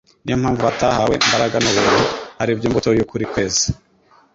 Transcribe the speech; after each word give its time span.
niyo 0.23 0.37
mpamvu 0.41 0.61
batahawe 0.67 1.15
mbaraga 1.27 1.57
n'ubuntu, 1.63 2.01
aribyo 2.41 2.67
mbuto 2.69 2.89
y'ukuri 2.97 3.25
kweza. 3.31 3.65